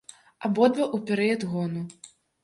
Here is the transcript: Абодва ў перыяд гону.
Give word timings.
Абодва 0.47 0.85
ў 0.85 0.97
перыяд 1.09 1.41
гону. 1.51 1.83